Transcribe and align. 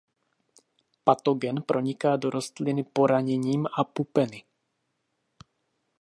Patogen 1.03 1.61
proniká 1.61 2.15
do 2.17 2.29
rostliny 2.29 2.83
poraněním 2.83 3.65
a 3.77 3.83
pupeny. 3.83 4.43